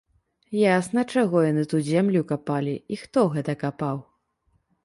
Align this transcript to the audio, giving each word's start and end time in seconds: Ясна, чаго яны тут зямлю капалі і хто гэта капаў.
Ясна, 0.59 1.03
чаго 1.17 1.37
яны 1.51 1.67
тут 1.73 1.85
зямлю 1.91 2.21
капалі 2.31 2.73
і 2.97 3.01
хто 3.03 3.29
гэта 3.37 3.53
капаў. 3.67 3.97